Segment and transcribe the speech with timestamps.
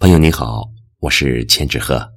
[0.00, 2.08] 朋友您好，我是千纸鹤，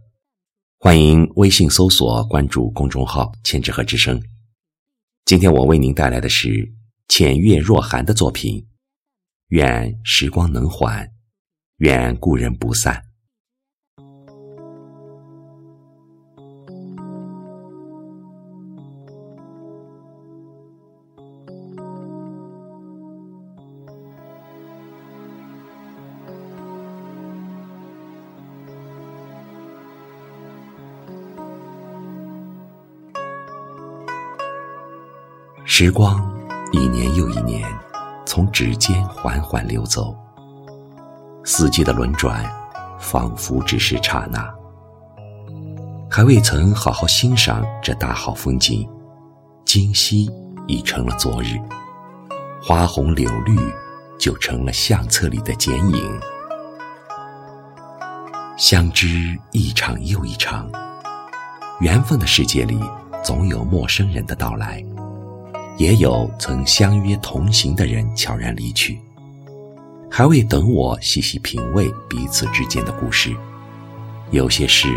[0.77, 4.21] 欢迎微信搜索关注公众号“千纸鹤之声”。
[5.25, 6.71] 今天我为您带来的是
[7.07, 8.63] 浅月若寒的作品。
[9.47, 11.11] 愿时光能缓，
[11.77, 13.03] 愿故人不散。
[35.73, 36.21] 时光
[36.73, 37.65] 一年又一年，
[38.25, 40.13] 从指尖缓缓流走。
[41.45, 42.43] 四季的轮转，
[42.99, 44.53] 仿佛只是刹那。
[46.09, 48.85] 还未曾好好欣赏这大好风景，
[49.63, 50.29] 今夕
[50.67, 51.57] 已成了昨日。
[52.61, 53.57] 花红柳绿，
[54.19, 56.19] 就成了相册里的剪影。
[58.57, 60.69] 相知一场又一场，
[61.79, 62.77] 缘分的世界里，
[63.23, 64.85] 总有陌生人的到来。
[65.77, 68.99] 也有曾相约同行的人悄然离去，
[70.09, 73.35] 还未等我细细品味彼此之间的故事。
[74.29, 74.87] 有些事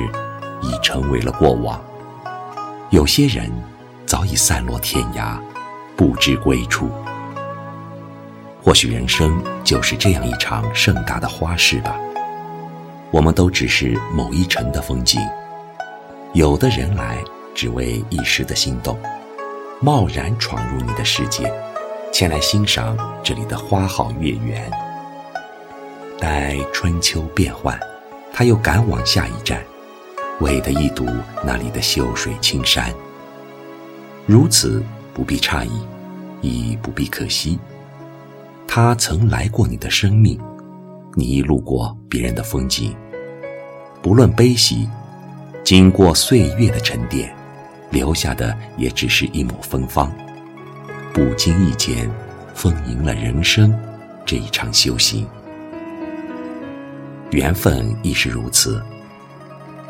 [0.61, 1.83] 已成为了过往，
[2.91, 3.51] 有些人
[4.05, 5.39] 早已散落天涯，
[5.97, 6.91] 不知归处。
[8.63, 11.97] 或许人生就是这样一场盛大的花事吧。
[13.11, 15.21] 我们都只是某一城的风景，
[16.33, 17.19] 有的人来
[17.55, 18.99] 只为一时的心动。
[19.81, 21.53] 贸然闯入你的世界，
[22.13, 24.71] 前来欣赏这里的花好月圆。
[26.19, 27.79] 待春秋变换，
[28.33, 29.63] 他又赶往下一站，
[30.41, 31.07] 为的一睹
[31.45, 32.95] 那里的秀水青山。
[34.27, 35.83] 如此不必诧异，
[36.41, 37.59] 亦不必可惜。
[38.67, 40.41] 他曾来过你的生命，
[41.15, 42.97] 你路过别人的风景，
[44.01, 44.89] 不论悲喜，
[45.63, 47.35] 经过岁月的沉淀。
[47.95, 50.13] 留下的也只是一抹芬芳，
[51.13, 52.11] 不经意间，
[52.53, 53.73] 丰盈了人生
[54.27, 55.25] 这一场修行。
[57.31, 58.83] 缘分亦是如此。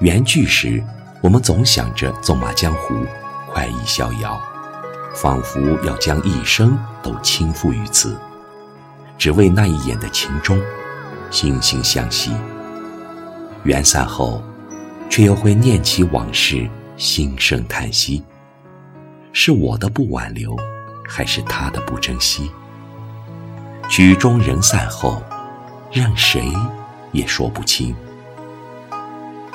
[0.01, 0.85] 缘聚时，
[1.23, 2.95] 我们总想着纵马江湖，
[3.51, 4.39] 快意逍遥，
[5.15, 8.15] 仿佛要将一生都倾覆于此，
[9.17, 10.61] 只为那一眼的情衷，
[11.31, 12.33] 惺惺相惜。
[13.63, 14.43] 缘散后，
[15.09, 16.69] 却又会念起往事。
[16.97, 18.23] 心生叹息，
[19.33, 20.57] 是我的不挽留，
[21.09, 22.51] 还是他的不珍惜？
[23.89, 25.23] 曲终人散后，
[25.91, 26.53] 让谁
[27.13, 27.95] 也说不清。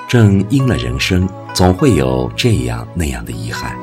[0.07, 3.75] 正因了人生总会有这样那样的遗憾，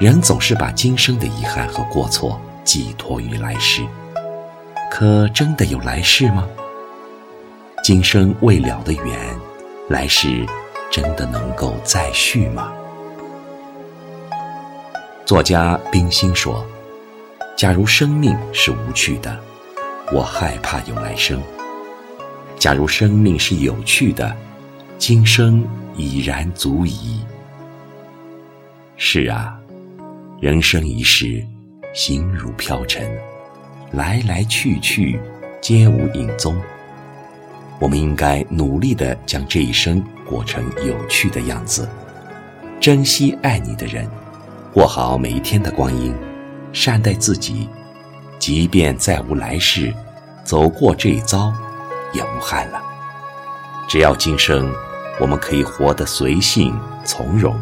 [0.00, 3.84] 人总是把今生的遗憾和过错寄托于来世。
[4.90, 6.46] 可真的有来世吗？
[7.82, 9.38] 今生未了的缘，
[9.88, 10.46] 来世。
[10.90, 12.72] 真的能够再续吗？
[15.24, 16.64] 作家冰心说
[17.56, 19.36] ：“假如生命是无趣的，
[20.12, 21.40] 我害怕有来生；
[22.58, 24.34] 假如生命是有趣的，
[24.98, 27.20] 今生已然足矣。”
[28.96, 29.58] 是啊，
[30.40, 31.44] 人生一世，
[31.92, 33.10] 形如飘尘，
[33.90, 35.20] 来来去去，
[35.60, 36.56] 皆无影踪。
[37.78, 41.88] 我们应该努力的将这一生过成有趣的样子，
[42.80, 44.08] 珍惜爱你的人，
[44.72, 46.14] 过好每一天的光阴，
[46.72, 47.68] 善待自己，
[48.38, 49.92] 即便再无来世，
[50.42, 51.52] 走过这一遭，
[52.14, 52.82] 也无憾了。
[53.86, 54.72] 只要今生，
[55.20, 57.54] 我们可以活得随性从容。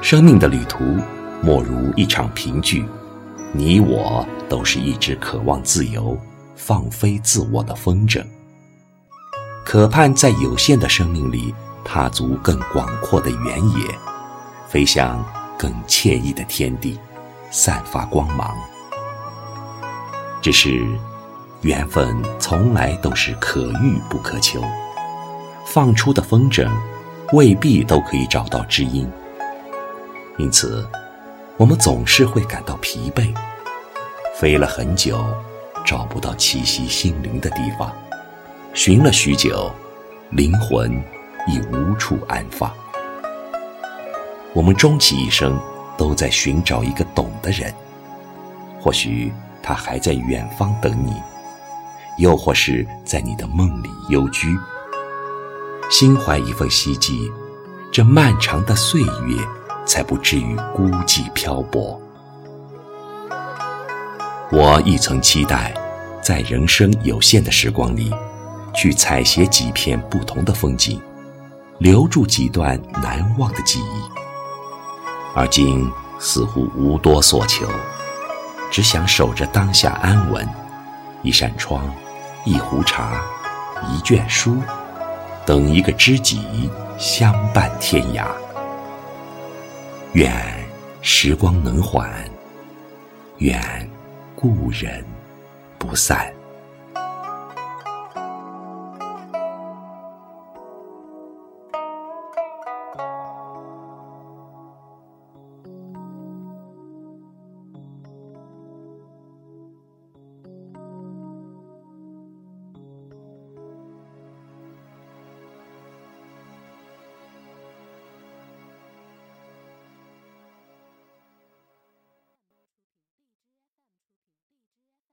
[0.00, 0.84] 生命的旅途，
[1.42, 2.86] 莫如一场评剧，
[3.52, 6.16] 你我都是一只渴望自由。
[6.56, 8.24] 放飞自我的风筝，
[9.64, 11.54] 渴盼在有限的生命里
[11.84, 13.86] 踏足更广阔的原野，
[14.68, 15.24] 飞向
[15.58, 16.98] 更惬意的天地，
[17.50, 18.56] 散发光芒。
[20.40, 20.86] 只是，
[21.62, 24.62] 缘分从来都是可遇不可求，
[25.66, 26.70] 放出的风筝
[27.32, 29.10] 未必都可以找到知音，
[30.36, 30.86] 因此，
[31.56, 33.34] 我们总是会感到疲惫，
[34.36, 35.24] 飞了很久。
[35.84, 37.94] 找不到栖息心灵的地方，
[38.72, 39.70] 寻了许久，
[40.30, 40.90] 灵魂
[41.46, 42.72] 已无处安放。
[44.54, 45.60] 我们终其一生
[45.98, 47.72] 都在寻找一个懂的人，
[48.80, 49.32] 或许
[49.62, 51.12] 他还在远方等你，
[52.18, 54.56] 又或是在你的梦里幽居。
[55.90, 57.30] 心怀一份希冀，
[57.92, 59.36] 这漫长的岁月
[59.84, 62.00] 才不至于孤寂漂泊。
[64.52, 65.74] 我亦曾期待，
[66.22, 68.14] 在人生有限的时光里，
[68.74, 71.00] 去采撷几片不同的风景，
[71.78, 74.02] 留住几段难忘的记忆。
[75.34, 77.66] 而今似乎无多所求，
[78.70, 80.46] 只想守着当下安稳，
[81.22, 81.92] 一扇窗，
[82.44, 83.20] 一壶茶，
[83.90, 84.56] 一卷书，
[85.44, 88.26] 等一个知己，相伴天涯。
[90.12, 90.32] 愿
[91.00, 92.08] 时光能缓，
[93.38, 93.60] 愿
[94.44, 95.02] 故人
[95.78, 96.43] 不散。